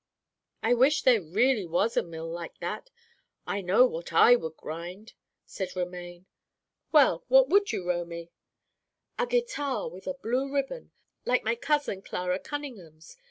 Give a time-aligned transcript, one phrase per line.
[0.63, 2.89] "I wish there really was a mill like that;
[3.45, 5.13] I know what I would grind,"
[5.45, 6.25] said Romaine.
[6.91, 8.31] "Well, what would you, Romy?"
[9.19, 10.89] "A guitar with a blue ribbon,
[11.23, 13.17] like my cousin Clara Cunningham's.